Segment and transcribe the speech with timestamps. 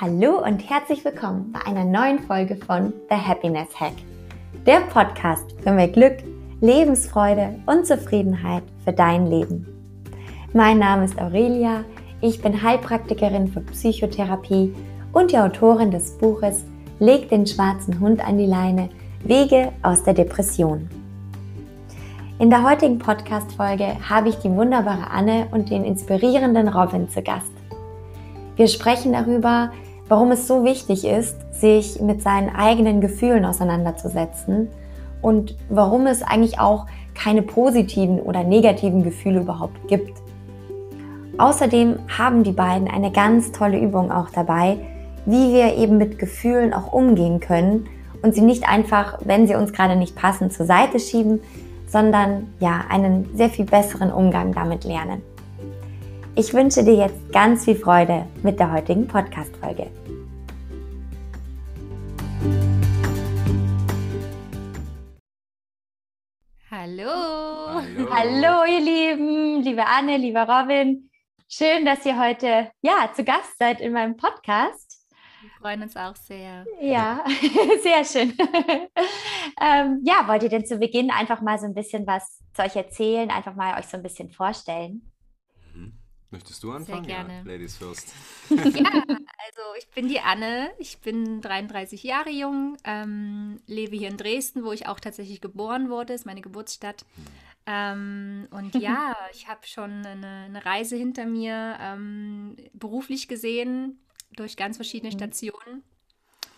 [0.00, 3.92] Hallo und herzlich willkommen bei einer neuen Folge von The Happiness Hack.
[4.66, 6.16] Der Podcast für mehr Glück,
[6.60, 9.68] Lebensfreude und Zufriedenheit für dein Leben.
[10.52, 11.84] Mein Name ist Aurelia,
[12.20, 14.74] ich bin Heilpraktikerin für Psychotherapie
[15.12, 16.64] und die Autorin des Buches
[16.98, 18.88] Leg den schwarzen Hund an die Leine,
[19.22, 20.90] Wege aus der Depression.
[22.40, 27.52] In der heutigen Podcast-Folge habe ich die wunderbare Anne und den inspirierenden Robin zu Gast.
[28.56, 29.72] Wir sprechen darüber,
[30.14, 34.68] warum es so wichtig ist, sich mit seinen eigenen Gefühlen auseinanderzusetzen
[35.22, 40.16] und warum es eigentlich auch keine positiven oder negativen Gefühle überhaupt gibt.
[41.36, 44.76] Außerdem haben die beiden eine ganz tolle Übung auch dabei,
[45.26, 47.88] wie wir eben mit Gefühlen auch umgehen können
[48.22, 51.40] und sie nicht einfach, wenn sie uns gerade nicht passen, zur Seite schieben,
[51.88, 55.22] sondern ja, einen sehr viel besseren Umgang damit lernen.
[56.36, 59.88] Ich wünsche dir jetzt ganz viel Freude mit der heutigen Podcast-Folge.
[66.76, 67.06] Hallo.
[67.06, 68.10] Hallo.
[68.10, 71.08] Hallo, ihr Lieben, liebe Anne, lieber Robin.
[71.48, 75.06] Schön, dass ihr heute ja zu Gast seid in meinem Podcast.
[75.40, 76.66] Wir freuen uns auch sehr.
[76.80, 77.24] Ja,
[77.82, 78.36] sehr schön.
[79.60, 82.74] ähm, ja, wollt ihr denn zu Beginn einfach mal so ein bisschen was zu euch
[82.74, 85.12] erzählen, einfach mal euch so ein bisschen vorstellen?
[86.34, 87.04] Möchtest du anfangen?
[87.04, 87.44] Sehr gerne.
[87.44, 88.12] Ja, Ladies first.
[88.50, 94.16] ja, also ich bin die Anne, ich bin 33 Jahre jung, ähm, lebe hier in
[94.16, 97.04] Dresden, wo ich auch tatsächlich geboren wurde, ist meine Geburtsstadt.
[97.66, 104.00] Ähm, und ja, ich habe schon eine, eine, Reise hinter mir, ähm, beruflich gesehen,
[104.32, 105.18] durch ganz verschiedene mhm.
[105.18, 105.84] Stationen.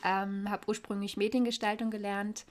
[0.09, 2.45] Ähm, habe ursprünglich Mediengestaltung gelernt,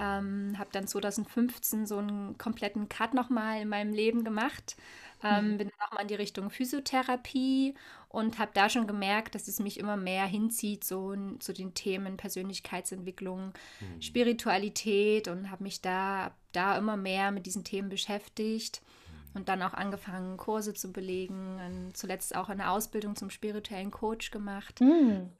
[0.00, 4.76] ähm, habe dann 2015 so einen kompletten Cut nochmal in meinem Leben gemacht
[5.22, 5.58] ähm, mhm.
[5.58, 7.74] bin dann auch mal in die Richtung Physiotherapie
[8.08, 12.16] und habe da schon gemerkt, dass es mich immer mehr hinzieht, so zu den Themen
[12.16, 14.02] Persönlichkeitsentwicklung, mhm.
[14.02, 19.40] Spiritualität und habe mich da, da immer mehr mit diesen Themen beschäftigt mhm.
[19.40, 24.30] und dann auch angefangen, Kurse zu belegen und zuletzt auch eine Ausbildung zum spirituellen Coach
[24.30, 24.80] gemacht.
[24.80, 25.30] Mhm.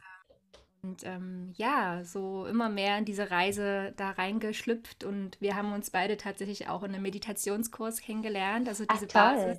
[0.82, 5.90] Und ähm, ja, so immer mehr in diese Reise da reingeschlüpft und wir haben uns
[5.90, 8.68] beide tatsächlich auch in einem Meditationskurs kennengelernt.
[8.68, 9.58] Also diese Ach, Basis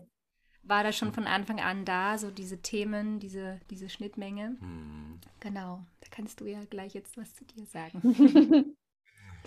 [0.70, 4.58] war da schon von Anfang an da, so diese Themen, diese, diese Schnittmenge.
[4.60, 5.20] Mhm.
[5.40, 8.02] Genau, da kannst du ja gleich jetzt was zu dir sagen.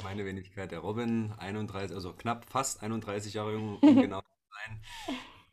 [0.03, 4.81] Meine Wenigkeit, der Robin, 31, also knapp fast 31 Jahre jung, um genau zu sein.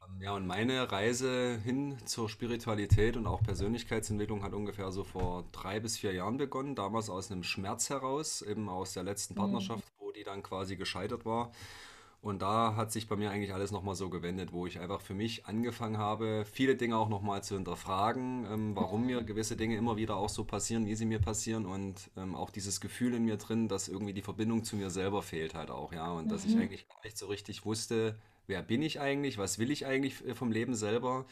[0.07, 5.45] Ähm, ja, und meine Reise hin zur Spiritualität und auch Persönlichkeitsentwicklung hat ungefähr so vor
[5.51, 6.75] drei bis vier Jahren begonnen.
[6.75, 9.39] Damals aus einem Schmerz heraus, eben aus der letzten mhm.
[9.39, 11.51] Partnerschaft, wo die dann quasi gescheitert war.
[12.19, 15.13] Und da hat sich bei mir eigentlich alles nochmal so gewendet, wo ich einfach für
[15.13, 19.97] mich angefangen habe, viele Dinge auch nochmal zu hinterfragen, ähm, warum mir gewisse Dinge immer
[19.97, 23.37] wieder auch so passieren, wie sie mir passieren und ähm, auch dieses Gefühl in mir
[23.37, 26.11] drin, dass irgendwie die Verbindung zu mir selber fehlt halt auch, ja.
[26.11, 26.63] Und dass ich mhm.
[26.63, 30.33] eigentlich gar nicht so richtig wusste, wer bin ich eigentlich, was will ich eigentlich äh,
[30.33, 31.25] vom Leben selber.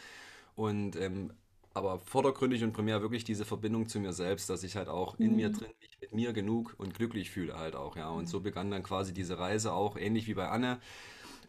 [0.55, 1.31] Und ähm,
[1.73, 5.35] aber vordergründig und primär wirklich diese Verbindung zu mir selbst, dass ich halt auch in
[5.35, 5.53] mir mhm.
[5.53, 8.09] drin mich mit mir genug und glücklich fühle halt auch, ja.
[8.09, 10.79] Und so begann dann quasi diese Reise auch, ähnlich wie bei Anne,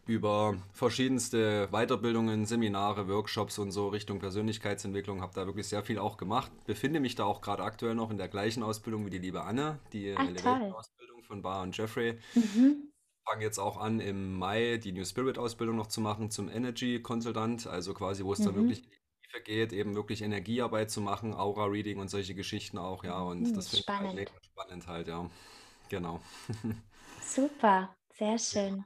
[0.05, 6.17] über verschiedenste Weiterbildungen, Seminare, Workshops und so Richtung Persönlichkeitsentwicklung, habe da wirklich sehr viel auch
[6.17, 6.51] gemacht.
[6.65, 9.79] Befinde mich da auch gerade aktuell noch in der gleichen Ausbildung wie die liebe Anne,
[9.93, 12.17] die Elevator-Ausbildung von Bar und Jeffrey.
[12.35, 12.89] Mhm
[13.29, 17.93] fange jetzt auch an, im Mai die New Spirit-Ausbildung noch zu machen zum Energy-Konsultant, also
[17.93, 18.45] quasi, wo es mhm.
[18.45, 22.77] dann wirklich in die Tiefe geht, eben wirklich Energiearbeit zu machen, Aura-Reading und solche Geschichten
[22.77, 23.19] auch, ja.
[23.19, 25.29] Und mhm, das finde ich halt mega spannend halt, ja.
[25.89, 26.21] Genau.
[27.21, 28.85] Super, sehr schön.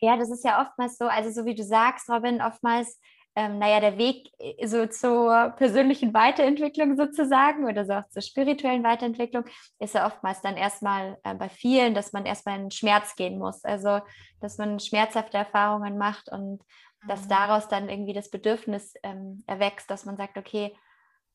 [0.00, 3.00] Ja, das ist ja oftmals so, also so wie du sagst, Robin, oftmals
[3.38, 8.82] ähm, naja, der Weg äh, so zur persönlichen Weiterentwicklung sozusagen oder so auch zur spirituellen
[8.82, 9.44] Weiterentwicklung
[9.78, 13.64] ist ja oftmals dann erstmal äh, bei vielen, dass man erstmal in Schmerz gehen muss.
[13.64, 14.00] Also,
[14.40, 17.08] dass man schmerzhafte Erfahrungen macht und mhm.
[17.08, 20.74] dass daraus dann irgendwie das Bedürfnis ähm, erwächst, dass man sagt, okay,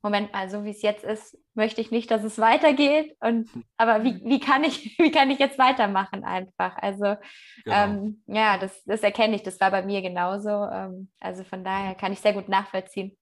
[0.04, 3.16] Moment mal, so wie es jetzt ist, möchte ich nicht, dass es weitergeht.
[3.22, 6.76] Und aber wie, wie kann ich, wie kann ich jetzt weitermachen einfach?
[6.76, 7.16] Also
[7.64, 7.76] genau.
[7.86, 10.50] ähm, ja, das, das erkenne ich, das war bei mir genauso.
[10.50, 13.18] Ähm, also von daher kann ich sehr gut nachvollziehen,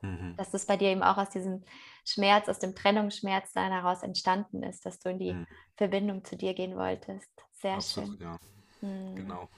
[0.00, 0.34] mhm.
[0.38, 1.64] dass das bei dir eben auch aus diesem
[2.06, 5.46] Schmerz, aus dem Trennungsschmerz dann heraus entstanden ist, dass du in die mhm.
[5.76, 7.30] Verbindung zu dir gehen wolltest.
[7.52, 8.26] Sehr Absolut, schön.
[8.26, 8.38] Ja.
[8.80, 9.16] Mhm.
[9.16, 9.48] Genau.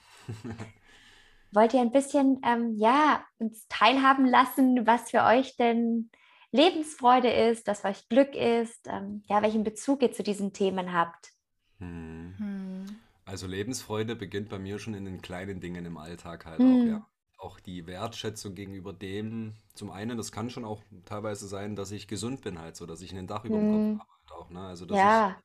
[1.53, 6.11] Wollt ihr ein bisschen ähm, ja, uns teilhaben lassen, was für euch denn
[6.55, 11.33] Lebensfreude ist, dass euch Glück ist, ähm, ja, welchen Bezug ihr zu diesen Themen habt.
[11.79, 12.35] Hm.
[12.39, 13.01] Hm.
[13.25, 16.67] Also Lebensfreude beginnt bei mir schon in den kleinen Dingen im Alltag halt hm.
[16.67, 17.07] auch, ja.
[17.39, 22.07] auch die Wertschätzung gegenüber dem, zum einen, das kann schon auch teilweise sein, dass ich
[22.09, 23.99] gesund bin halt so, dass ich ein Dach über dem Kopf Hm.
[23.99, 24.61] habe halt auch, ne?
[24.67, 25.41] Also dass ich Ja.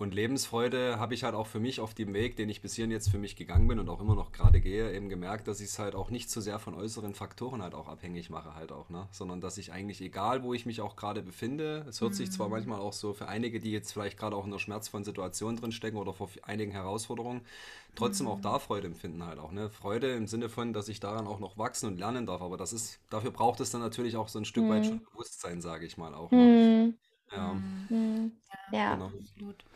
[0.00, 2.92] Und Lebensfreude habe ich halt auch für mich auf dem Weg, den ich bis hierhin
[2.92, 5.66] jetzt für mich gegangen bin und auch immer noch gerade gehe, eben gemerkt, dass ich
[5.70, 8.90] es halt auch nicht zu sehr von äußeren Faktoren halt auch abhängig mache halt auch,
[8.90, 9.08] ne?
[9.10, 12.48] Sondern dass ich eigentlich, egal wo ich mich auch gerade befinde, es hört sich zwar
[12.48, 15.72] manchmal auch so für einige, die jetzt vielleicht gerade auch in einer schmerzvollen Situation drin
[15.72, 17.40] stecken oder vor einigen Herausforderungen,
[17.96, 19.68] trotzdem auch da Freude empfinden halt auch, ne?
[19.68, 22.72] Freude im Sinne von, dass ich daran auch noch wachsen und lernen darf, aber das
[22.72, 25.00] ist, dafür braucht es dann natürlich auch so ein Stück weit schon.
[25.12, 26.38] Bewusstsein, sage ich mal auch, ne?
[26.38, 26.94] Hm.
[27.32, 27.56] Ja.
[28.72, 28.94] Ja.
[28.94, 29.06] genau.
[29.06, 29.67] Absolut.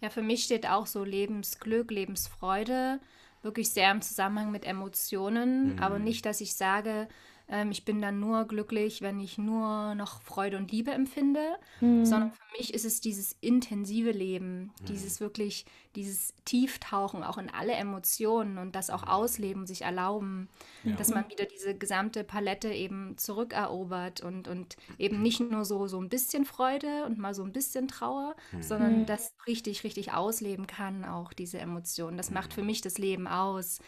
[0.00, 3.00] Ja, für mich steht auch so Lebensglück, Lebensfreude
[3.42, 5.98] wirklich sehr im Zusammenhang mit Emotionen, aber Hm.
[5.98, 7.08] nicht, dass ich sage,
[7.48, 11.56] ähm, ich bin dann nur glücklich, wenn ich nur noch Freude und Liebe empfinde,
[12.02, 12.32] sondern Hm.
[12.32, 14.88] für mich ist es dieses intensive Leben, Hm.
[14.88, 15.64] dieses wirklich,
[15.96, 20.48] dieses Tieftauchen auch in alle Emotionen und das auch ausleben, sich erlauben,
[20.84, 20.94] Ja.
[20.96, 26.00] dass man wieder diese gesamte Palette eben zurückerobert und, und eben nicht nur so, so
[26.00, 29.06] ein bisschen Freude und mal so ein bisschen Trauer, sondern Hm.
[29.06, 32.16] das richtig, richtig ausleben kann, auch diese Emotionen.
[32.16, 33.80] Das macht für mich das Leben aus.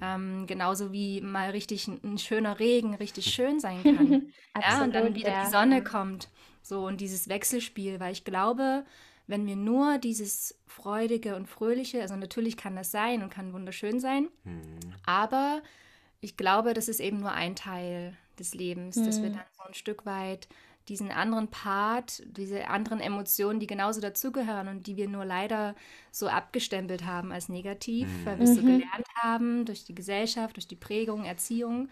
[0.00, 4.32] Ähm, genauso wie mal richtig ein, ein schöner Regen richtig schön sein kann.
[4.60, 5.50] Ja, und dann wieder die.
[5.50, 6.28] Sonne kommt.
[6.62, 8.84] So, und dieses Wechselspiel, weil ich glaube,
[9.30, 14.00] wenn wir nur dieses Freudige und Fröhliche, also natürlich kann das sein und kann wunderschön
[14.00, 15.00] sein, Hm.
[15.04, 15.62] aber
[16.20, 19.34] ich glaube, das ist eben nur ein Teil des Lebens, dass wir Hm.
[19.34, 20.48] dann so ein Stück weit
[20.88, 25.76] diesen anderen Part, diese anderen Emotionen, die genauso dazugehören und die wir nur leider
[26.10, 28.64] so abgestempelt haben als negativ, weil wir es so Mhm.
[28.64, 31.88] gelernt haben durch die Gesellschaft, durch die Prägung, Erziehung.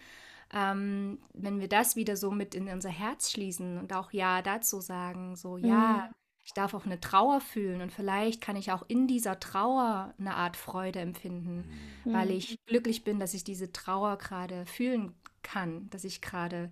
[0.53, 4.81] Ähm, wenn wir das wieder so mit in unser Herz schließen und auch Ja dazu
[4.81, 6.13] sagen, so ja, Hm.
[6.49, 10.35] Ich darf auch eine Trauer fühlen und vielleicht kann ich auch in dieser Trauer eine
[10.35, 11.67] Art Freude empfinden,
[12.11, 12.31] weil Hm.
[12.31, 15.13] ich glücklich bin, dass ich diese Trauer gerade fühlen
[15.43, 16.71] kann, dass ich gerade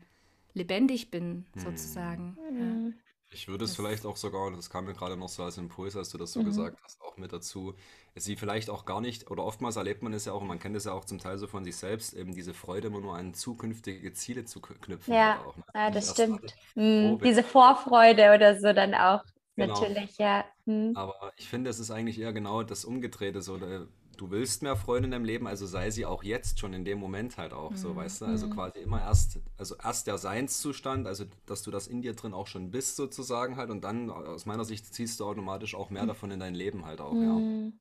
[0.54, 2.40] lebendig bin, sozusagen.
[2.60, 3.00] Ja, Hm.
[3.30, 5.96] Ich würde es das, vielleicht auch sogar, das kam mir gerade noch so als Impuls,
[5.98, 6.44] als du das so Mhm.
[6.44, 7.76] gesagt hast, auch mit dazu,
[8.16, 10.76] sie vielleicht auch gar nicht, oder oftmals erlebt man es ja auch, und man kennt
[10.78, 13.34] es ja auch zum Teil so von sich selbst, eben diese Freude immer nur an
[13.34, 15.58] zukünftige Ziele zu kn- knüpfen halt Ja, auch.
[15.58, 15.64] Ne?
[15.74, 16.56] ja, das stimmt.
[16.76, 17.20] Hm.
[17.20, 17.20] bin.
[17.24, 19.24] Diese Vorfreude oder so dann auch.
[19.58, 19.90] Genau.
[19.90, 20.46] Natürlich, ja.
[20.66, 20.96] Hm.
[20.96, 23.86] Aber ich finde, es ist eigentlich eher genau das Umgedrehte, so, äh,
[24.18, 26.98] du willst mehr Freude in deinem Leben, also sei sie auch jetzt schon in dem
[27.00, 28.26] Moment halt auch so, weißt du?
[28.26, 28.50] Also Hm.
[28.50, 32.48] quasi immer erst, also erst der Seinszustand, also dass du das in dir drin auch
[32.48, 36.32] schon bist sozusagen halt und dann aus meiner Sicht ziehst du automatisch auch mehr davon
[36.32, 37.44] in dein Leben halt auch, ja.
[37.44, 37.80] Hm.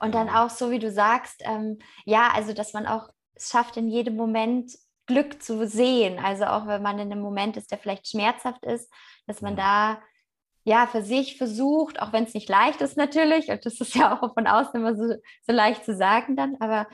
[0.00, 0.34] Und dann Genau.
[0.34, 4.16] auch so, wie du sagst, ähm, ja, also dass man auch es schafft, in jedem
[4.16, 4.72] Moment
[5.06, 6.18] Glück zu sehen.
[6.18, 8.92] Also auch wenn man in einem Moment ist, der vielleicht schmerzhaft ist,
[9.26, 9.56] dass man Mhm.
[9.56, 10.02] da
[10.66, 14.20] ja für sich versucht, auch wenn es nicht leicht ist natürlich, und das ist ja
[14.20, 15.14] auch von außen immer so,
[15.46, 16.88] so leicht zu sagen dann, aber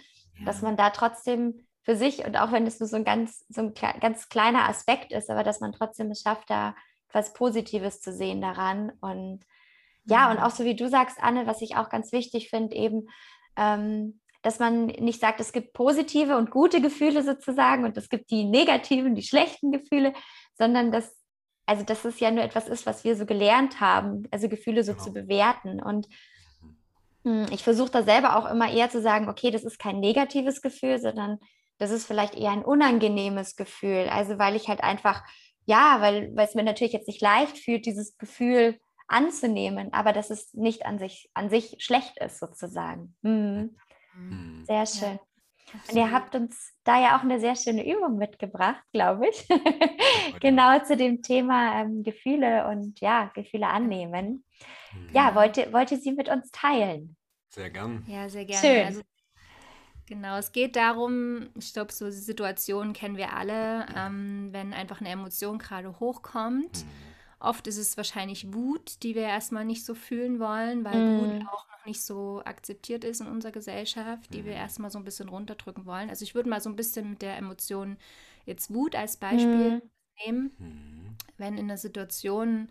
[0.45, 3.63] dass man da trotzdem für sich und auch wenn es nur so ein ganz, so
[3.63, 6.77] ein kle- ganz kleiner Aspekt ist, aber dass man trotzdem es schafft, da
[7.13, 8.93] was Positives zu sehen daran.
[9.01, 9.41] Und
[10.05, 13.09] ja, und auch so wie du sagst, Anne, was ich auch ganz wichtig finde, eben,
[13.57, 18.31] ähm, dass man nicht sagt, es gibt positive und gute Gefühle sozusagen und es gibt
[18.31, 20.13] die negativen, die schlechten Gefühle,
[20.59, 21.22] sondern dass,
[21.73, 24.93] also dass es ja nur etwas ist, was wir so gelernt haben, also Gefühle so
[24.93, 25.23] zu Genau.
[25.23, 25.83] bewerten.
[25.83, 26.07] Und
[27.25, 30.61] hm, ich versuche da selber auch immer eher zu sagen, okay, das ist kein negatives
[30.61, 31.39] Gefühl, sondern
[31.79, 34.11] das ist vielleicht eher ein unangenehmes Gefühl.
[34.11, 35.25] Also weil ich halt einfach,
[35.65, 40.29] ja, weil, weil es mir natürlich jetzt nicht leicht fühlt, dieses Gefühl anzunehmen, aber dass
[40.29, 43.17] es nicht an sich, an sich schlecht ist, sozusagen.
[43.23, 43.79] Mhm.
[44.13, 44.67] Mhm.
[44.67, 45.19] Sehr ja, schön.
[45.89, 49.47] Und ihr habt uns da ja auch eine sehr schöne Übung mitgebracht, glaube ich.
[50.33, 50.39] Ja.
[50.41, 54.45] Genau zu dem Thema ähm, Gefühle und ja, Gefühle annehmen.
[55.13, 55.35] Ja, Mhm.
[55.37, 57.17] wollt ihr, wollt ihr sie mit uns teilen?
[57.49, 58.05] Sehr gern.
[58.07, 58.67] Ja, sehr gerne.
[58.67, 58.87] Schön.
[58.87, 59.01] Also
[60.07, 65.11] Genau, es geht darum, ich glaube, so Situationen kennen wir alle, ähm, wenn einfach eine
[65.11, 66.85] Emotion gerade hochkommt.
[66.85, 67.12] Mhm.
[67.43, 71.17] Oft ist es wahrscheinlich Wut, die wir erstmal nicht so fühlen wollen, weil Mm.
[71.17, 75.05] Wut auch noch nicht so akzeptiert ist in unserer Gesellschaft, die wir erstmal so ein
[75.05, 76.09] bisschen runterdrücken wollen.
[76.11, 77.97] Also ich würde mal so ein bisschen mit der Emotion
[78.47, 79.83] jetzt Wut als Beispiel Mm.
[80.25, 81.17] nehmen Mhm.
[81.39, 82.71] wenn in der Situation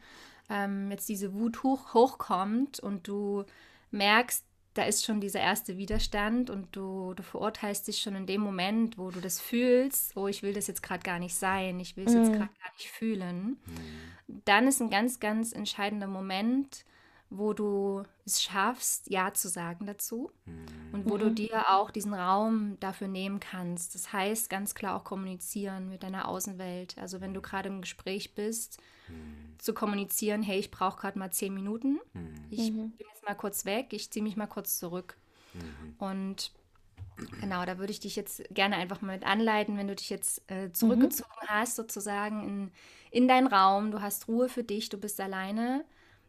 [0.50, 3.46] ähm, jetzt diese Wut hoch, hochkommt und du
[3.92, 8.42] merkst, da ist schon dieser erste Widerstand und du, du verurteilst dich schon in dem
[8.42, 11.98] Moment, wo du das fühlst, oh, ich will das jetzt gerade gar nicht sein, ich
[11.98, 12.34] will es jetzt Mm.
[12.34, 14.18] gerade gar nicht fühlen, Mhm.
[14.46, 16.86] dann ist ein ganz, ganz entscheidender Moment,
[17.32, 20.94] wo du es schaffst, Ja zu sagen dazu Mhm.
[20.94, 21.36] und wo du Mhm.
[21.36, 23.96] dir auch diesen Raum dafür nehmen kannst.
[23.96, 26.98] Das heißt ganz klar auch kommunizieren mit deiner Außenwelt.
[27.00, 29.58] Also wenn du gerade im Gespräch bist, Mhm.
[29.60, 32.36] zu kommunizieren, hey, ich brauche gerade mal zehn Minuten, Mhm.
[32.50, 32.94] ich Mhm.
[32.98, 35.18] bin jetzt mal kurz weg, ich ziehe mich mal kurz zurück.
[35.54, 35.96] Mhm.
[36.00, 36.52] Und
[37.40, 40.50] Genau, da würde ich dich jetzt gerne einfach mal mit anleiten, wenn du dich jetzt
[40.50, 41.48] äh, zurückgezogen mhm.
[41.48, 42.72] hast, sozusagen in,
[43.12, 45.86] in deinen Raum, du hast Ruhe für dich, du bist alleine,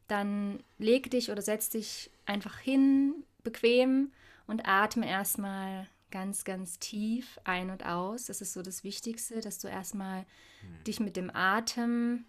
[0.09, 4.12] dann leg dich oder setz dich einfach hin, bequem
[4.47, 8.26] und atme erstmal ganz, ganz tief ein und aus.
[8.26, 10.85] Das ist so das Wichtigste, dass du erstmal mhm.
[10.85, 12.25] dich mit dem Atem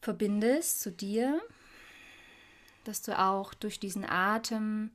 [0.00, 1.40] verbindest zu dir,
[2.84, 4.90] dass du auch durch diesen Atem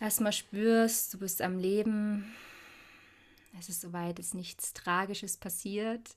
[0.00, 2.32] erstmal spürst, du bist am Leben.
[3.58, 6.16] Es ist soweit, dass nichts Tragisches passiert.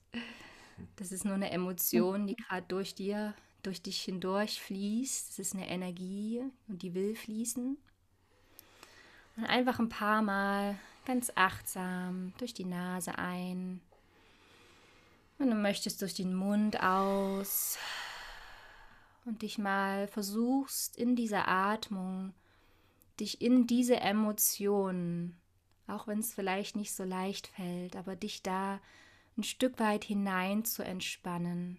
[0.96, 3.34] Das ist nur eine Emotion, die gerade durch dir,
[3.68, 5.32] durch dich hindurch fließt.
[5.32, 7.76] Es ist eine Energie und die will fließen.
[9.36, 13.82] Und einfach ein paar Mal ganz achtsam durch die Nase ein.
[15.38, 17.78] Und du möchtest durch den Mund aus.
[19.26, 22.32] Und dich mal versuchst in dieser Atmung
[23.20, 25.36] dich in diese Emotionen,
[25.86, 28.80] auch wenn es vielleicht nicht so leicht fällt, aber dich da
[29.36, 31.78] ein Stück weit hinein zu entspannen.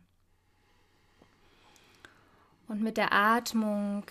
[2.69, 4.05] Und mit der Atmung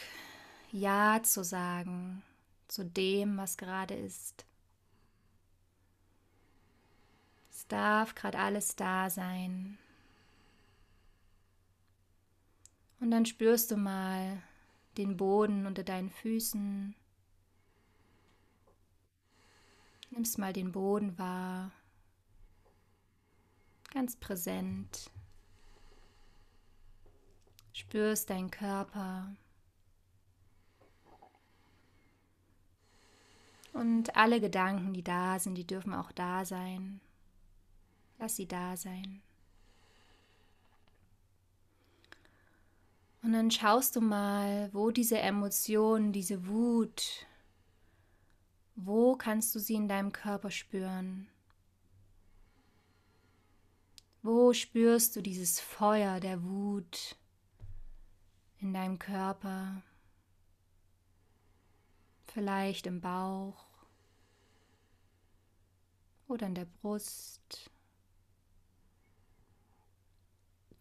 [0.71, 2.23] Ja zu sagen
[2.67, 4.45] zu dem, was gerade ist.
[7.51, 9.79] Es darf gerade alles da sein.
[13.01, 14.43] Und dann spürst du mal
[14.99, 16.95] den Boden unter deinen Füßen,
[20.11, 21.71] Nimmst mal den Boden wahr,
[23.93, 25.11] ganz präsent.
[27.79, 29.37] Spürst deinen Körper.
[33.73, 37.01] Und alle Gedanken, die da sind, die dürfen auch da sein.
[38.19, 39.23] Lass sie da sein.
[43.23, 47.29] Und dann schaust du mal, wo diese Emotion, diese Wut,
[48.75, 51.29] wo kannst du sie in deinem Körper spüren?
[54.25, 57.17] Wo spürst du dieses Feuer der Wut
[58.61, 59.83] in deinem Körper?
[62.27, 63.65] Vielleicht im Bauch
[66.29, 67.71] oder in der Brust.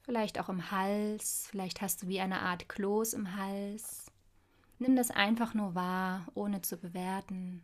[0.02, 1.48] Vielleicht auch im Hals.
[1.50, 4.12] Vielleicht hast du wie eine Art Kloß im Hals.
[4.80, 7.64] Nimm das einfach nur wahr, ohne zu bewerten.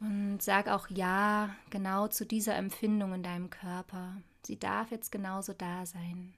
[0.00, 4.20] Und sag auch Ja genau zu dieser Empfindung in deinem Körper.
[4.44, 6.34] Sie darf jetzt genauso da sein.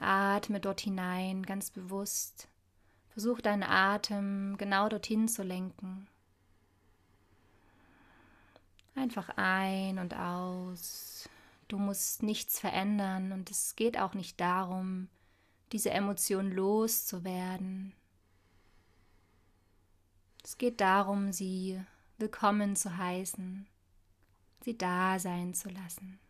[0.00, 2.48] Atme dort hinein, ganz bewusst.
[3.10, 6.06] Versuch deinen Atem genau dorthin zu lenken.
[8.94, 11.28] Einfach ein und aus.
[11.68, 15.08] Du musst nichts verändern und es geht auch nicht darum,
[15.72, 17.92] diese Emotion loszuwerden.
[20.44, 21.80] Es geht darum, sie
[22.18, 23.66] willkommen zu heißen,
[24.62, 26.20] sie da sein zu lassen.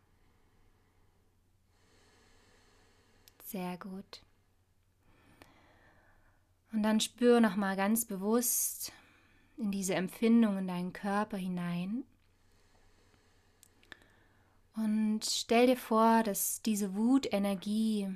[3.46, 4.22] Sehr gut.
[6.72, 8.92] Und dann spür noch mal ganz bewusst
[9.56, 12.02] in diese Empfindung in deinen Körper hinein.
[14.74, 18.08] Und stell dir vor, dass diese Wutenergie,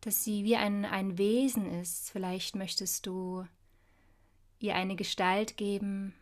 [0.00, 2.12] dass sie wie ein, ein Wesen ist.
[2.12, 3.48] Vielleicht möchtest du
[4.60, 6.14] ihr eine Gestalt geben.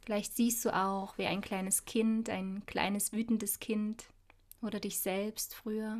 [0.00, 4.08] Vielleicht siehst du auch wie ein kleines Kind, ein kleines wütendes Kind
[4.62, 5.98] oder dich selbst früher.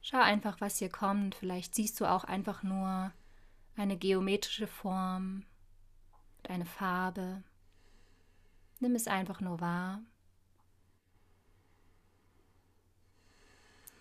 [0.00, 1.34] Schau einfach, was hier kommt.
[1.34, 3.12] Vielleicht siehst du auch einfach nur
[3.76, 5.44] eine geometrische Form,
[6.48, 7.42] eine Farbe.
[8.80, 10.00] Nimm es einfach nur wahr.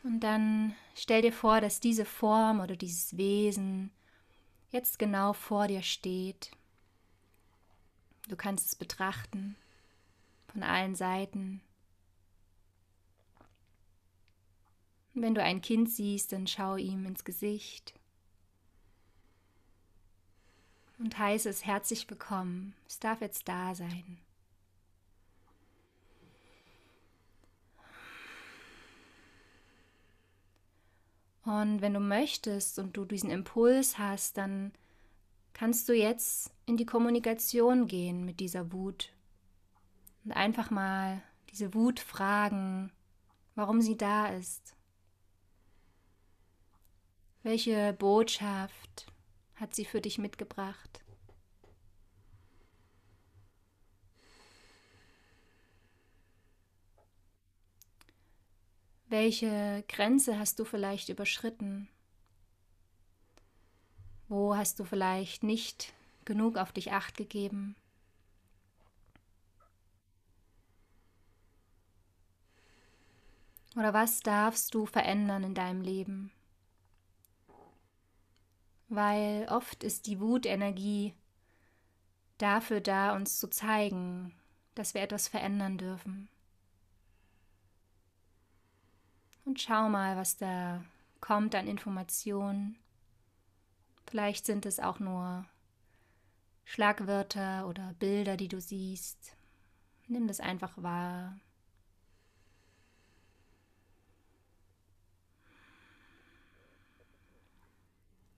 [0.04, 3.92] Und dann stell dir vor, dass diese Form oder dieses Wesen
[4.72, 6.50] jetzt genau vor dir steht.
[8.28, 9.56] Du kannst es betrachten
[10.52, 11.62] von allen Seiten.
[15.14, 17.94] Wenn du ein Kind siehst, dann schau ihm ins Gesicht
[21.00, 22.76] und heiße es herzlich willkommen.
[22.88, 24.20] Es darf jetzt da sein.
[31.44, 34.72] Und wenn du möchtest und du diesen Impuls hast, dann
[35.54, 39.12] kannst du jetzt in die Kommunikation gehen mit dieser Wut
[40.24, 42.92] und einfach mal diese Wut fragen,
[43.56, 44.76] warum sie da ist.
[47.44, 49.08] Welche Botschaft
[49.56, 51.04] hat sie für dich mitgebracht?
[59.10, 61.90] Welche Grenze hast du vielleicht überschritten?
[64.30, 65.92] Wo hast du vielleicht nicht
[66.24, 67.76] genug auf dich acht gegeben?
[73.76, 76.32] Oder was darfst du verändern in deinem Leben?
[78.90, 81.14] Weil oft ist die Wutenergie
[82.38, 84.34] dafür da, uns zu zeigen,
[84.76, 86.28] dass wir etwas verändern dürfen.
[89.46, 90.84] Und schau mal, was da
[91.22, 92.78] kommt an Informationen.
[94.08, 95.46] Vielleicht sind es auch nur
[96.66, 99.36] Schlagwörter oder Bilder, die du siehst.
[100.08, 101.40] Nimm das einfach wahr.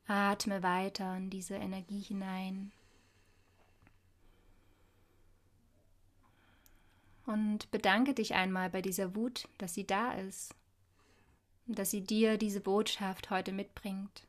[0.07, 2.71] Atme weiter in diese Energie hinein.
[7.25, 10.53] Und bedanke dich einmal bei dieser Wut, dass sie da ist
[11.65, 14.27] dass sie dir diese Botschaft heute mitbringt.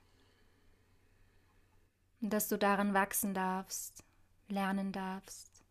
[2.21, 4.04] Und dass du darin wachsen darfst,
[4.49, 5.62] lernen darfst.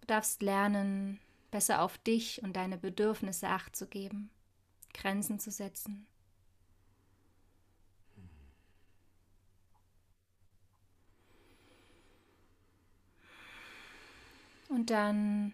[0.00, 4.30] Du darfst lernen, besser auf dich und deine Bedürfnisse acht zu geben,
[4.92, 6.06] Grenzen zu setzen.
[14.74, 15.52] Und dann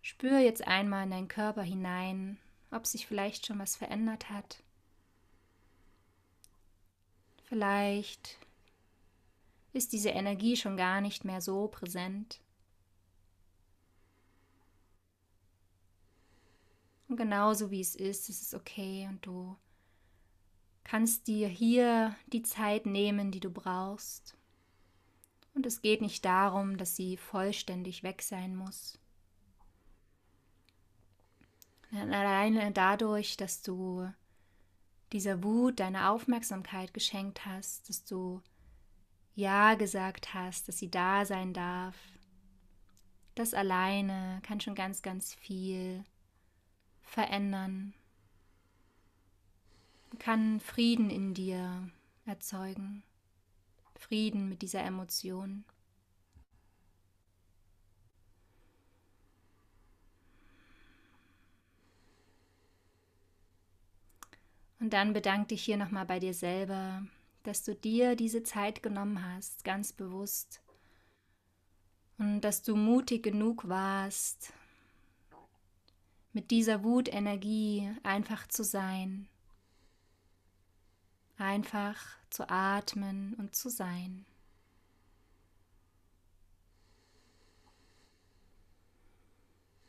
[0.00, 2.38] spür jetzt einmal in deinen Körper hinein
[2.72, 4.62] ob sich vielleicht schon was verändert hat.
[7.44, 8.38] Vielleicht
[9.74, 12.40] ist diese Energie schon gar nicht mehr so präsent.
[17.08, 19.54] Und genauso wie es ist, ist es okay und du
[20.82, 24.34] kannst dir hier die Zeit nehmen, die du brauchst.
[25.54, 28.98] Und es geht nicht darum, dass sie vollständig weg sein muss.
[31.92, 34.10] Alleine dadurch, dass du
[35.12, 38.40] dieser Wut deine Aufmerksamkeit geschenkt hast, dass du
[39.34, 41.96] Ja gesagt hast, dass sie da sein darf,
[43.34, 46.04] das alleine kann schon ganz, ganz viel
[47.02, 47.94] verändern,
[50.18, 51.90] kann Frieden in dir
[52.24, 53.02] erzeugen,
[54.02, 55.64] Frieden mit dieser Emotion.
[64.80, 67.06] Und dann bedank dich hier nochmal bei dir selber,
[67.44, 70.60] dass du dir diese Zeit genommen hast, ganz bewusst.
[72.18, 74.52] Und dass du mutig genug warst,
[76.32, 79.28] mit dieser Wutenergie einfach zu sein,
[81.38, 81.96] einfach
[82.30, 84.24] zu atmen und zu sein.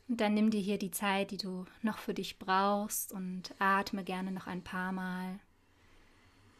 [0.08, 4.04] Und dann nimm dir hier die Zeit, die du noch für dich brauchst und atme
[4.04, 5.40] gerne noch ein paar Mal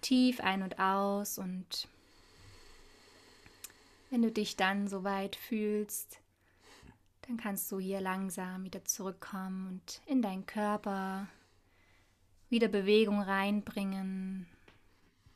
[0.00, 1.88] tief ein und aus und
[4.10, 6.20] wenn du dich dann soweit fühlst,
[7.22, 11.26] dann kannst du hier langsam wieder zurückkommen und in deinen Körper
[12.50, 14.46] wieder Bewegung reinbringen,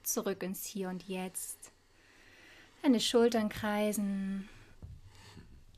[0.09, 1.73] zurück ins Hier und Jetzt.
[2.83, 4.49] Deine Schultern kreisen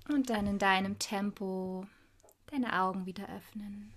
[0.08, 1.86] und dann in deinem Tempo
[2.50, 3.92] deine Augen wieder öffnen.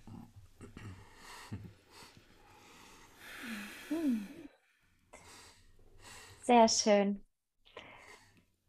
[6.41, 7.23] Sehr schön.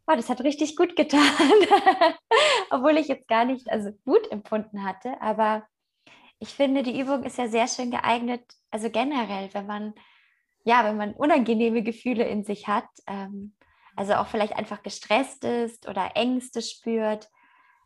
[0.07, 1.19] Oh, das hat richtig gut getan,
[2.69, 5.19] obwohl ich jetzt gar nicht also gut empfunden hatte.
[5.19, 5.67] Aber
[6.39, 9.95] ich finde, die Übung ist ja sehr schön geeignet, also generell, wenn man
[10.65, 13.53] ja, wenn man unangenehme Gefühle in sich hat, ähm,
[13.95, 17.29] also auch vielleicht einfach gestresst ist oder Ängste spürt,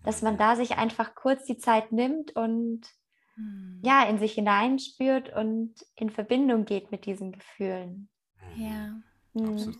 [0.03, 2.87] dass man da sich einfach kurz die Zeit nimmt und
[3.35, 3.81] hm.
[3.83, 8.09] ja, in sich hineinspürt und in Verbindung geht mit diesen Gefühlen.
[8.55, 8.95] Ja.
[9.33, 9.49] Mhm.
[9.49, 9.79] Absolut.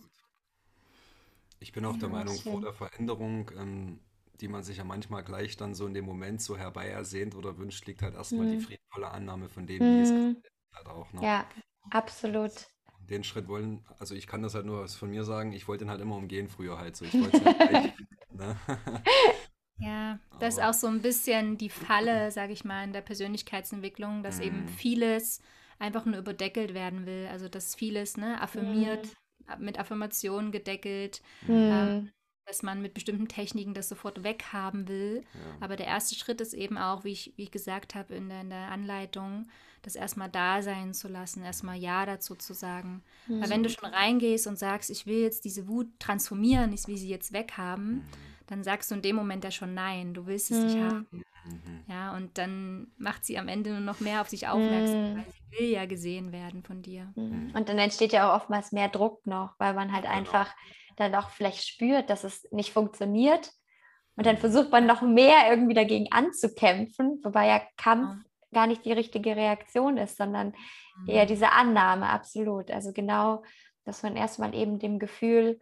[1.58, 2.52] Ich bin auch ja, der Meinung, schön.
[2.52, 4.00] vor der Veränderung, ähm,
[4.40, 7.58] die man sich ja manchmal gleich dann so in dem Moment so herbei ersehnt oder
[7.58, 8.52] wünscht, liegt halt erstmal mhm.
[8.52, 10.42] die friedvolle Annahme von dem, wie es mhm.
[10.74, 11.12] halt auch.
[11.12, 11.22] Ne?
[11.22, 11.46] Ja,
[11.90, 12.68] absolut.
[13.10, 15.90] Den Schritt wollen, also ich kann das halt nur von mir sagen, ich wollte den
[15.90, 17.04] halt immer umgehen früher halt so.
[17.04, 17.92] Ich wollte es halt gleich,
[18.32, 18.56] ne?
[19.80, 24.22] Ja, das ist auch so ein bisschen die Falle, sage ich mal, in der Persönlichkeitsentwicklung,
[24.22, 24.44] dass mhm.
[24.44, 25.40] eben vieles
[25.78, 27.28] einfach nur überdeckelt werden will.
[27.30, 29.08] Also dass vieles ne, affirmiert,
[29.48, 29.64] mhm.
[29.64, 31.54] mit Affirmationen gedeckelt, mhm.
[31.54, 32.10] ähm,
[32.50, 35.22] dass man mit bestimmten Techniken das sofort weghaben will.
[35.32, 35.40] Ja.
[35.60, 38.42] Aber der erste Schritt ist eben auch, wie ich, wie ich gesagt habe in der,
[38.42, 39.48] in der Anleitung,
[39.82, 43.02] das erstmal da sein zu lassen, erstmal Ja dazu zu sagen.
[43.28, 43.74] Weil wenn du mhm.
[43.74, 47.94] schon reingehst und sagst, ich will jetzt diese Wut transformieren, ich will sie jetzt weghaben,
[47.94, 50.64] mhm dann sagst du in dem Moment ja schon nein, du willst es mhm.
[50.64, 51.06] nicht haben.
[51.44, 51.80] Mhm.
[51.88, 55.16] Ja, und dann macht sie am Ende nur noch mehr auf sich aufmerksam, mhm.
[55.16, 57.12] weil sie will ja gesehen werden von dir.
[57.14, 57.52] Mhm.
[57.54, 60.16] Und dann entsteht ja auch oftmals mehr Druck noch, weil man halt genau.
[60.16, 60.52] einfach
[61.00, 63.50] dann auch vielleicht spürt, dass es nicht funktioniert.
[64.16, 68.24] Und dann versucht man noch mehr irgendwie dagegen anzukämpfen, wobei ja Kampf ja.
[68.52, 70.48] gar nicht die richtige Reaktion ist, sondern
[70.98, 71.08] mhm.
[71.08, 72.70] eher diese Annahme, absolut.
[72.70, 73.42] Also genau,
[73.84, 75.60] dass man erstmal eben dem Gefühl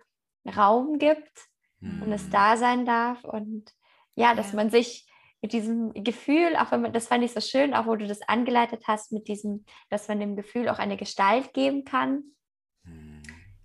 [0.57, 1.48] Raum gibt
[1.81, 2.03] mhm.
[2.03, 2.31] und es mhm.
[2.31, 3.72] da sein darf und
[4.14, 4.57] ja, dass ja.
[4.57, 5.09] man sich
[5.40, 8.22] mit diesem Gefühl, auch wenn man, das fand ich so schön, auch wo du das
[8.22, 12.35] angeleitet hast, mit diesem, dass man dem Gefühl auch eine Gestalt geben kann, mhm.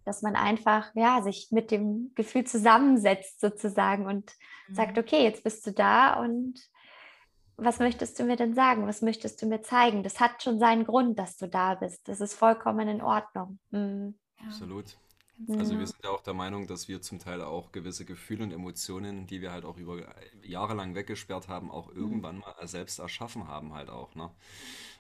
[0.05, 4.31] Dass man einfach, ja, sich mit dem Gefühl zusammensetzt sozusagen und
[4.67, 4.75] mhm.
[4.75, 6.59] sagt, okay, jetzt bist du da und
[7.55, 8.87] was möchtest du mir denn sagen?
[8.87, 10.03] Was möchtest du mir zeigen?
[10.03, 12.07] Das hat schon seinen Grund, dass du da bist.
[12.07, 13.59] Das ist vollkommen in Ordnung.
[13.71, 14.15] Mhm.
[14.45, 14.97] Absolut.
[15.49, 18.51] Also wir sind ja auch der Meinung, dass wir zum Teil auch gewisse Gefühle und
[18.51, 19.99] Emotionen, die wir halt auch über
[20.41, 21.99] Jahre lang weggesperrt haben, auch mhm.
[21.99, 24.31] irgendwann mal selbst erschaffen haben halt auch, ne?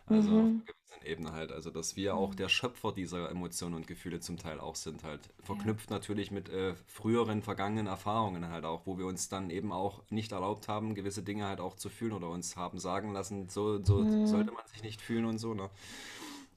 [0.05, 0.63] Also auf Mhm.
[1.03, 1.51] Ebene halt.
[1.51, 2.35] Also dass wir auch mhm.
[2.35, 5.27] der Schöpfer dieser Emotionen und Gefühle zum Teil auch sind halt.
[5.39, 5.45] Ja.
[5.45, 10.03] Verknüpft natürlich mit äh, früheren, vergangenen Erfahrungen halt auch, wo wir uns dann eben auch
[10.09, 13.83] nicht erlaubt haben, gewisse Dinge halt auch zu fühlen oder uns haben sagen lassen, so,
[13.83, 14.27] so Mhm.
[14.27, 15.69] sollte man sich nicht fühlen und so, ne?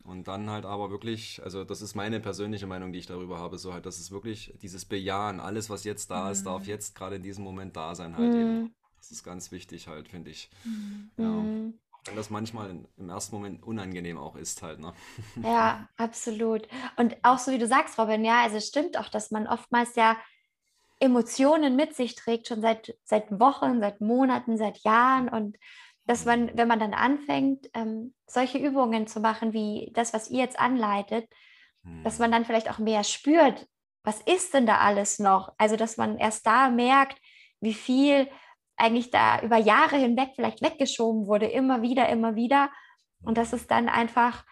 [0.04, 3.58] Und dann halt aber wirklich, also das ist meine persönliche Meinung, die ich darüber habe,
[3.58, 6.68] so halt, das ist wirklich dieses Bejahen, alles, was jetzt da ist, darf mhm.
[6.68, 8.62] jetzt gerade in diesem Moment da sein halt eben.
[8.62, 8.70] Mhm.
[8.98, 10.48] Das ist ganz wichtig halt, finde ich.
[10.64, 11.10] Mhm.
[11.16, 11.44] Ja.
[12.06, 14.92] Wenn das manchmal im ersten Moment unangenehm auch ist halt, ne?
[15.42, 16.68] Ja, absolut.
[16.96, 19.96] Und auch so wie du sagst, Robin, ja, also es stimmt auch, dass man oftmals
[19.96, 20.16] ja
[21.00, 25.56] Emotionen mit sich trägt, schon seit, seit Wochen, seit Monaten, seit Jahren und
[26.06, 30.38] dass man, wenn man dann anfängt, ähm, solche Übungen zu machen, wie das, was ihr
[30.38, 31.28] jetzt anleitet,
[31.82, 32.04] hm.
[32.04, 33.66] dass man dann vielleicht auch mehr spürt,
[34.04, 35.52] was ist denn da alles noch?
[35.58, 37.20] Also, dass man erst da merkt,
[37.60, 38.28] wie viel
[38.76, 42.70] eigentlich da über Jahre hinweg vielleicht weggeschoben wurde, immer wieder, immer wieder.
[43.22, 44.44] Und dass es dann einfach,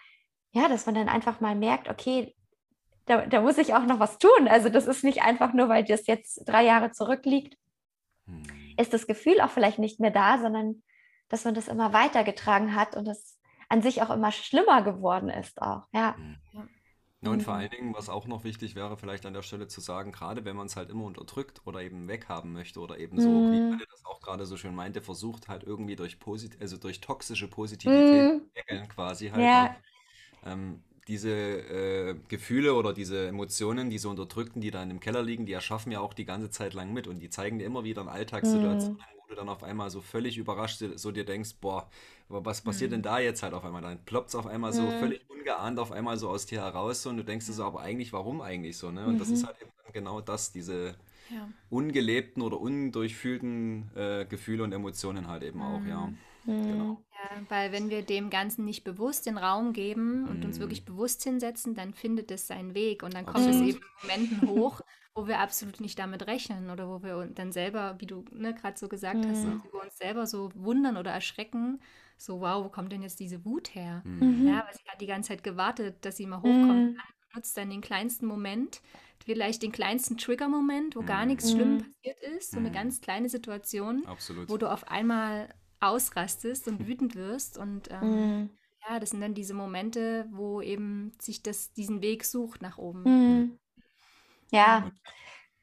[0.53, 2.35] ja, dass man dann einfach mal merkt, okay,
[3.07, 4.49] da, da muss ich auch noch was tun.
[4.49, 7.57] Also das ist nicht einfach nur, weil das jetzt drei Jahre zurückliegt,
[8.27, 8.43] hm.
[8.79, 10.83] ist das Gefühl auch vielleicht nicht mehr da, sondern
[11.29, 15.61] dass man das immer weitergetragen hat und das an sich auch immer schlimmer geworden ist
[15.61, 16.15] auch, ja.
[16.19, 16.69] Mhm.
[17.25, 17.57] Ja, und vor mhm.
[17.57, 20.57] allen Dingen, was auch noch wichtig wäre, vielleicht an der Stelle zu sagen, gerade wenn
[20.57, 23.79] man es halt immer unterdrückt oder eben weghaben möchte oder eben so, wie Mhm.
[23.79, 27.49] Anne das auch gerade so schön meinte, versucht halt irgendwie durch posit also durch toxische
[27.49, 28.29] Positivität
[28.67, 28.89] Mhm.
[28.89, 29.55] quasi halt, Ja.
[29.55, 29.83] ne?
[30.45, 35.47] Ähm, diese äh, Gefühle oder diese Emotionen, diese unterdrückten, die da in dem Keller liegen,
[35.47, 38.03] die erschaffen ja auch die ganze Zeit lang mit und die zeigen dir immer wieder
[38.03, 41.89] in Alltagssituationen, Mhm wo du dann auf einmal so völlig überrascht so dir denkst, boah,
[42.29, 43.03] was passiert denn mhm.
[43.03, 43.83] da jetzt halt auf einmal?
[43.83, 44.91] Dann ploppt es auf einmal so Mhm.
[44.91, 47.81] völlig ungeahnt auf einmal so aus dir heraus so, und du denkst dir so, aber
[47.81, 49.09] eigentlich, warum eigentlich so, ne?
[49.09, 49.47] Und das ist mhm.
[49.47, 50.97] halt eben genau das, diese
[51.29, 51.53] Ja.
[51.71, 56.13] ungelebten oder undurchfühlten äh, Gefühle und Emotionen halt eben auch, ja.
[56.47, 56.59] Mhm.
[56.67, 57.05] Genau.
[57.13, 61.23] Ja, weil wenn wir dem Ganzen nicht bewusst den Raum geben und uns wirklich bewusst
[61.23, 64.81] hinsetzen, dann findet es seinen Weg und dann kommt es eben in Momenten hoch,
[65.15, 68.79] wo wir absolut nicht damit rechnen oder wo wir dann selber, wie du ne, gerade
[68.79, 69.29] so gesagt mhm.
[69.31, 71.81] hast, wo wir uns selber so wundern oder erschrecken,
[72.17, 74.03] so wow, wo kommt denn jetzt diese Wut her?
[74.05, 74.49] Mhm.
[74.49, 76.95] Ja, weil sie hat die ganze Zeit gewartet, dass sie mal hochkommt.
[76.95, 76.99] Mhm.
[77.35, 78.81] Nutzt dann den kleinsten Moment,
[79.25, 81.07] vielleicht den kleinsten Trigger-Moment, wo mhm.
[81.07, 81.79] gar nichts schlimm mhm.
[81.79, 82.75] passiert ist, so eine mhm.
[82.75, 84.49] ganz kleine Situation, Absolut.
[84.49, 85.49] wo du auf einmal
[85.81, 88.51] ausrastest und wütend wirst und ähm,
[88.89, 93.59] ja, das sind dann diese Momente, wo eben sich das diesen Weg sucht nach oben.
[94.51, 94.91] Ja,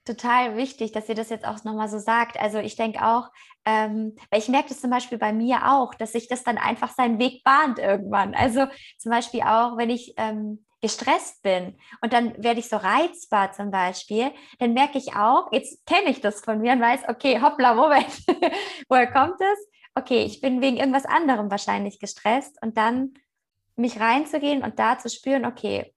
[0.06, 2.40] total wichtig, dass ihr das jetzt auch nochmal so sagt.
[2.40, 3.30] Also ich denke auch,
[3.66, 6.92] ähm, weil ich merke das zum Beispiel bei mir auch, dass sich das dann einfach
[6.92, 8.34] seinen Weg bahnt irgendwann.
[8.34, 8.66] Also
[8.98, 13.70] zum Beispiel auch, wenn ich ähm, gestresst bin und dann werde ich so reizbar zum
[13.70, 17.76] Beispiel, dann merke ich auch, jetzt kenne ich das von mir und weiß, okay, hoppla,
[17.76, 18.12] Moment,
[18.90, 19.70] woher kommt es?
[19.94, 23.14] Okay, ich bin wegen irgendwas anderem wahrscheinlich gestresst und dann
[23.76, 25.94] mich reinzugehen und da zu spüren, okay,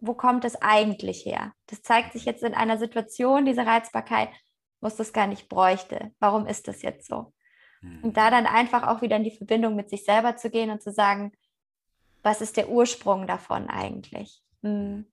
[0.00, 1.52] wo kommt es eigentlich her?
[1.66, 4.30] Das zeigt sich jetzt in einer Situation, diese Reizbarkeit,
[4.80, 6.12] wo es das gar nicht bräuchte.
[6.18, 7.32] Warum ist das jetzt so?
[7.80, 8.04] Mhm.
[8.04, 10.82] Und da dann einfach auch wieder in die Verbindung mit sich selber zu gehen und
[10.82, 11.32] zu sagen,
[12.22, 14.42] was ist der Ursprung davon eigentlich?
[14.62, 15.06] Mhm.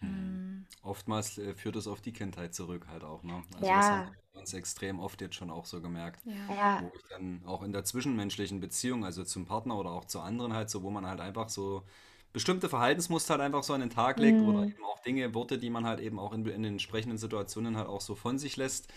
[0.00, 0.66] Mhm.
[0.82, 3.22] Oftmals äh, führt es auf die Kindheit zurück halt auch.
[3.22, 3.42] Ne?
[3.54, 3.76] Also ja.
[3.76, 6.24] das haben wir uns extrem oft jetzt schon auch so gemerkt.
[6.24, 6.82] Ja.
[6.82, 10.52] Wo ich dann auch in der zwischenmenschlichen Beziehung, also zum Partner oder auch zu anderen
[10.52, 11.84] halt so, wo man halt einfach so
[12.32, 14.48] bestimmte Verhaltensmuster halt einfach so an den Tag legt mhm.
[14.48, 17.76] oder eben auch Dinge, Worte, die man halt eben auch in, in den entsprechenden Situationen
[17.76, 18.92] halt auch so von sich lässt.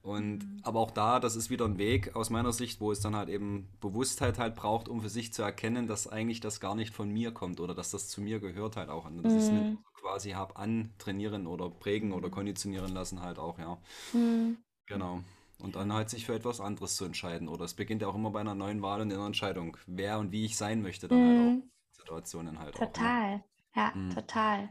[0.00, 0.60] Und mhm.
[0.62, 3.28] aber auch da, das ist wieder ein Weg aus meiner Sicht, wo es dann halt
[3.28, 7.10] eben Bewusstheit halt braucht, um für sich zu erkennen, dass eigentlich das gar nicht von
[7.10, 9.06] mir kommt oder dass das zu mir gehört halt auch.
[9.06, 9.38] Und das mhm.
[9.38, 13.78] ist nicht quasi habe antrainieren oder prägen oder konditionieren lassen halt auch, ja.
[14.12, 14.58] Mhm.
[14.86, 15.20] Genau.
[15.58, 17.48] und dann halt sich für etwas anderes zu entscheiden.
[17.48, 20.32] Oder es beginnt ja auch immer bei einer neuen Wahl und einer Entscheidung, wer und
[20.32, 21.70] wie ich sein möchte, dann halt auch Mhm.
[21.92, 22.96] Situationen halt auch.
[22.96, 23.14] Ne?
[23.14, 23.42] Total.
[23.74, 24.08] Ja, Mhm.
[24.08, 24.70] total.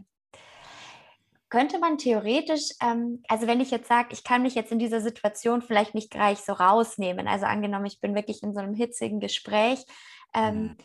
[1.50, 5.00] Könnte man theoretisch, ähm, also wenn ich jetzt sage, ich kann mich jetzt in dieser
[5.00, 9.22] Situation vielleicht nicht gleich so rausnehmen, also angenommen, ich bin wirklich in so einem hitzigen
[9.22, 9.86] Gespräch,
[10.34, 10.78] ähm, Mhm.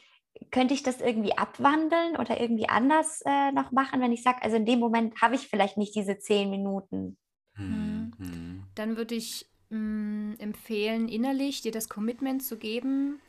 [0.53, 4.57] könnte ich das irgendwie abwandeln oder irgendwie anders äh, noch machen, wenn ich sage, also
[4.57, 7.19] in dem Moment habe ich vielleicht nicht diese zehn Minuten.
[7.57, 8.63] Hm, hm.
[8.75, 13.21] Dann würde ich mh, empfehlen, innerlich dir das Commitment zu geben,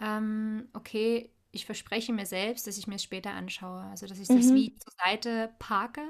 [0.00, 3.82] ähm, okay, ich verspreche mir selbst, dass ich mir es später anschaue.
[3.82, 4.54] Also, dass ich das Mhm.
[4.54, 6.02] wie zur Seite parke,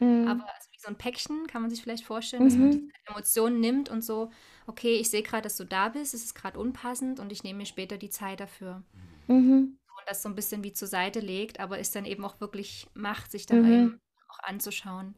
[0.00, 0.24] Mhm.
[0.24, 2.72] aber also wie so ein Päckchen, kann man sich vielleicht vorstellen, dass man Mhm.
[2.72, 4.30] diese Emotionen nimmt und so,
[4.66, 7.58] okay, ich sehe gerade, dass du da bist, es ist gerade unpassend und ich nehme
[7.60, 8.84] mir später die Zeit dafür.
[9.28, 9.76] Mhm.
[9.98, 12.86] Und das so ein bisschen wie zur Seite legt, aber es dann eben auch wirklich
[12.94, 13.64] macht, sich dann Mhm.
[13.64, 15.16] eben auch anzuschauen.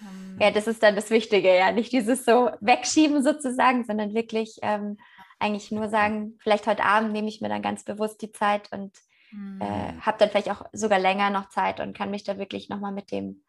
[0.00, 1.72] Ähm, Ja, das ist dann das Wichtige, ja.
[1.72, 4.96] Nicht dieses so wegschieben sozusagen, sondern wirklich ähm,
[5.42, 8.92] eigentlich nur sagen, vielleicht heute Abend nehme ich mir dann ganz bewusst die Zeit und
[9.30, 12.68] hm, äh, habe dann vielleicht auch sogar länger noch Zeit und kann mich da wirklich
[12.68, 13.42] nochmal mit dem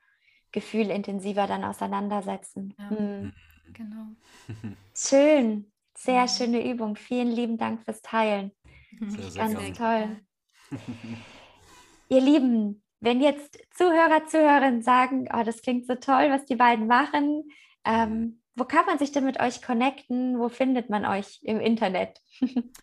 [0.51, 2.73] Gefühl intensiver dann auseinandersetzen.
[2.77, 2.89] Ja.
[2.89, 3.34] Hm.
[3.73, 4.08] genau.
[4.95, 6.27] Schön, sehr Ja.
[6.27, 6.95] schöne Übung.
[6.95, 8.51] Vielen lieben Dank fürs Teilen.
[8.99, 10.19] Sehr, sehr Ganz gerne.
[10.69, 10.79] toll.
[12.10, 16.88] Ihr Lieben, wenn jetzt Zuhörer, Zuhörerinnen sagen, oh, das klingt so toll, was die beiden
[16.88, 17.49] machen,
[17.86, 20.39] ähm, wo kann man sich denn mit euch connecten?
[20.39, 22.21] Wo findet man euch im Internet?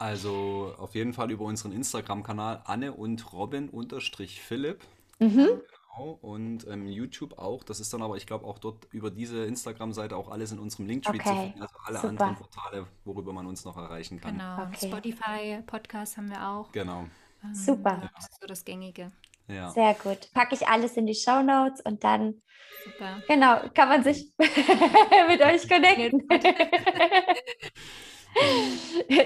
[0.00, 4.82] Also auf jeden Fall über unseren Instagram-Kanal Anne und Robin unterstrich Philipp.
[5.18, 5.60] Mhm.
[5.90, 6.12] Genau.
[6.22, 7.62] Und ähm, YouTube auch.
[7.64, 10.86] Das ist dann aber, ich glaube, auch dort über diese Instagram-Seite auch alles in unserem
[10.86, 11.60] Linktree zu Okay, finden.
[11.60, 12.08] Also alle super.
[12.08, 14.38] anderen Portale, worüber man uns noch erreichen kann.
[14.38, 14.62] Genau.
[14.62, 14.86] Okay.
[14.86, 16.72] Spotify, Podcast haben wir auch.
[16.72, 17.06] Genau.
[17.44, 18.08] Ähm, Super.
[18.14, 19.12] Das ist so das Gängige.
[19.50, 19.70] Ja.
[19.70, 20.30] Sehr gut.
[20.32, 22.40] Packe ich alles in die Show Notes und dann,
[22.84, 23.22] Super.
[23.28, 24.32] genau, kann man sich
[25.28, 26.26] mit euch connecten.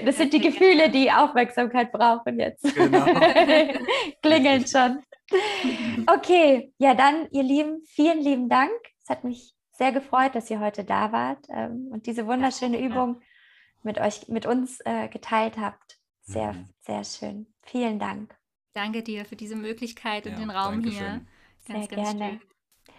[0.03, 2.63] Das sind die Gefühle, die Aufmerksamkeit brauchen jetzt.
[2.75, 3.05] Genau.
[4.23, 4.99] Klingeln schon.
[6.07, 8.71] Okay, ja dann, ihr Lieben, vielen lieben Dank.
[9.03, 13.21] Es hat mich sehr gefreut, dass ihr heute da wart ähm, und diese wunderschöne Übung
[13.83, 15.99] mit euch, mit uns äh, geteilt habt.
[16.23, 16.69] Sehr, Mhm.
[16.79, 17.53] sehr schön.
[17.61, 18.35] Vielen Dank.
[18.75, 20.99] Danke dir für diese Möglichkeit und Ja, den Raum danke hier.
[20.99, 21.27] schön.
[21.67, 22.29] Ganz, Sehr ganz gerne.
[22.31, 22.39] schön.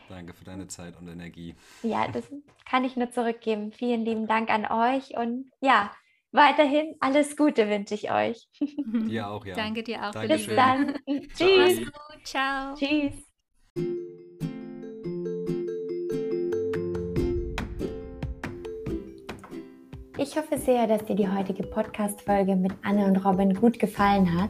[0.08, 1.54] Danke für deine Zeit und Energie.
[1.82, 2.24] Ja, das
[2.64, 3.72] kann ich nur zurückgeben.
[3.72, 5.92] Vielen lieben Dank an euch und ja,
[6.32, 8.48] weiterhin alles Gute wünsche ich euch.
[8.60, 9.54] Dir auch, ja.
[9.54, 10.46] Danke dir auch für Dankeschön.
[10.46, 10.94] Bis dann.
[11.36, 11.78] Tschüss.
[11.84, 12.24] gut.
[12.26, 12.74] Ciao.
[12.74, 13.12] Tschüss.
[20.18, 24.48] Ich hoffe sehr, dass dir die heutige Podcast-Folge mit Anne und Robin gut gefallen hat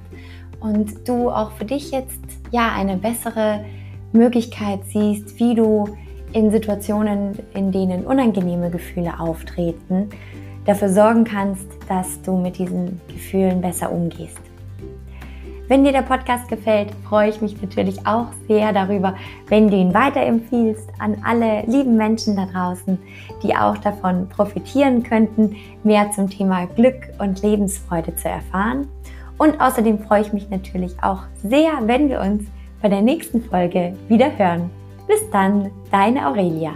[0.61, 3.65] und du auch für dich jetzt ja eine bessere
[4.13, 5.89] Möglichkeit siehst, wie du
[6.33, 10.11] in Situationen, in denen unangenehme Gefühle auftreten,
[10.65, 14.41] dafür sorgen kannst, dass du mit diesen Gefühlen besser umgehst.
[15.69, 19.17] Wenn dir der Podcast gefällt, freue ich mich natürlich auch sehr darüber,
[19.49, 22.97] wenn du ihn weiterempfiehlst an alle lieben Menschen da draußen,
[23.43, 28.87] die auch davon profitieren könnten, mehr zum Thema Glück und Lebensfreude zu erfahren.
[29.39, 32.45] Und außerdem freue ich mich natürlich auch sehr, wenn wir uns
[32.81, 34.71] bei der nächsten Folge wieder hören.
[35.07, 36.73] Bis dann, deine Aurelia.